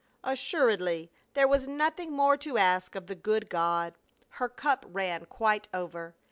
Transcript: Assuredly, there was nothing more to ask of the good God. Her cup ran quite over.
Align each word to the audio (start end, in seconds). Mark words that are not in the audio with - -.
Assuredly, 0.23 1.11
there 1.35 1.47
was 1.47 1.67
nothing 1.67 2.11
more 2.11 2.35
to 2.35 2.57
ask 2.57 2.95
of 2.95 3.05
the 3.05 3.13
good 3.13 3.51
God. 3.51 3.93
Her 4.29 4.49
cup 4.49 4.83
ran 4.89 5.25
quite 5.27 5.67
over. 5.75 6.15